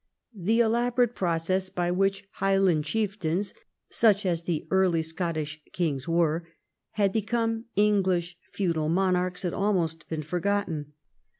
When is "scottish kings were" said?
5.03-6.47